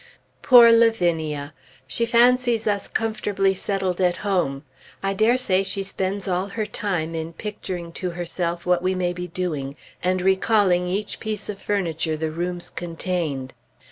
Poor 0.41 0.71
Lavinia! 0.71 1.53
She 1.85 2.07
fancies 2.07 2.65
us 2.65 2.87
comfortably 2.87 3.53
settled 3.53 4.01
at 4.01 4.17
home; 4.25 4.63
I 5.03 5.13
dare 5.13 5.37
say 5.37 5.61
she 5.61 5.83
spends 5.83 6.27
all 6.27 6.47
her 6.47 6.65
time 6.65 7.13
in 7.13 7.33
picturing 7.33 7.91
to 8.01 8.09
herself 8.09 8.65
what 8.65 8.81
we 8.81 8.95
may 8.95 9.13
be 9.13 9.27
doing, 9.27 9.75
and 10.01 10.23
recalling 10.23 10.87
each 10.87 11.19
piece 11.19 11.49
of 11.49 11.61
furniture 11.61 12.17
the 12.17 12.31
rooms 12.31 12.71
contained. 12.71 13.53